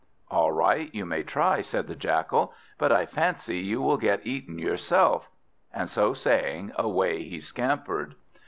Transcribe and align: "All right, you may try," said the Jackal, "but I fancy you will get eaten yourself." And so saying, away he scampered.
"All 0.31 0.51
right, 0.51 0.89
you 0.95 1.05
may 1.05 1.21
try," 1.21 1.61
said 1.61 1.85
the 1.85 1.93
Jackal, 1.93 2.55
"but 2.79 2.91
I 2.91 3.05
fancy 3.05 3.59
you 3.59 3.83
will 3.83 3.97
get 3.97 4.25
eaten 4.25 4.57
yourself." 4.57 5.29
And 5.71 5.87
so 5.91 6.15
saying, 6.15 6.71
away 6.75 7.21
he 7.21 7.39
scampered. 7.39 8.15